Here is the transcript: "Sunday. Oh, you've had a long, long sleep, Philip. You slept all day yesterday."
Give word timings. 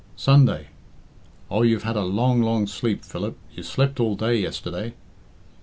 "Sunday. 0.15 0.69
Oh, 1.51 1.61
you've 1.61 1.83
had 1.83 1.95
a 1.95 2.01
long, 2.03 2.41
long 2.41 2.65
sleep, 2.65 3.05
Philip. 3.05 3.37
You 3.53 3.61
slept 3.61 3.99
all 3.99 4.15
day 4.15 4.35
yesterday." 4.37 4.95